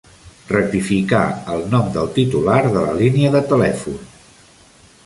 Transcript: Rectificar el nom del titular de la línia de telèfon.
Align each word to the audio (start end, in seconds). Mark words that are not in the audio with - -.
Rectificar 0.51 1.19
el 1.57 1.61
nom 1.75 1.91
del 1.99 2.09
titular 2.17 2.59
de 2.71 2.75
la 2.87 2.97
línia 3.03 3.35
de 3.39 3.45
telèfon. 3.55 4.03